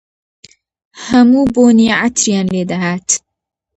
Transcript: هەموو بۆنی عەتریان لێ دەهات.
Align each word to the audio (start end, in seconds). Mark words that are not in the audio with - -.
هەموو 1.07 1.45
بۆنی 1.53 1.93
عەتریان 1.99 2.47
لێ 2.53 2.63
دەهات. 2.71 3.07